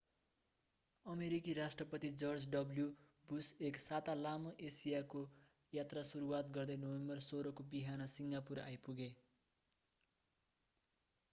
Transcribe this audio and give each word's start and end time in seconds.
अमेरिकी 1.05 1.53
राष्ट्रपति 1.53 2.09
George 2.21 2.45
W 2.53 2.85
Bush 3.29 3.49
एक 3.67 3.77
साता 3.83 4.15
लामो 4.21 4.53
एसियाको 4.69 5.21
यात्रा 5.73 6.03
सुरुवात 6.09 6.49
गर्दै 6.55 6.77
नोभेम्बर 6.79 7.21
16 7.25 7.53
को 7.59 7.67
बिहान 7.75 8.05
सिङ्गापुर 8.15 8.63
आइपुगे 8.63 9.11